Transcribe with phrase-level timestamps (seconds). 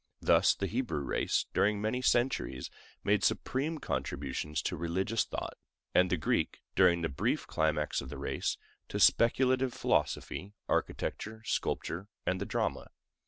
[0.23, 2.71] Thus, the Hebrew race, during many centuries,
[3.03, 5.59] made supreme contributions to religious thought;
[5.93, 12.07] and the Greek, during the brief climax of the race, to speculative philosophy, architecture, sculpture,
[12.25, 12.87] and the drama.